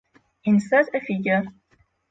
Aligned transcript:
insert 0.45 0.95
a 0.95 0.99
figure 0.99 1.53